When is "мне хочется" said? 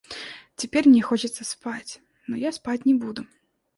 0.89-1.45